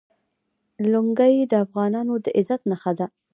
لنګۍ 0.91 1.35
د 1.51 1.53
افغانانو 1.65 2.13
د 2.23 2.25
عزت 2.37 2.61
نښه 2.69 2.91
ده. 2.99 3.07